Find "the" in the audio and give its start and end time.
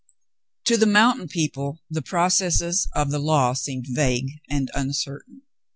0.77-0.87, 1.87-2.01, 3.11-3.19